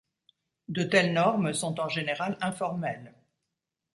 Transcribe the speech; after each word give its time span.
De 0.77 0.81
telles 0.81 1.13
normes 1.13 1.53
sont 1.53 1.79
en 1.79 1.87
général 1.87 2.35
informelles. 2.41 3.13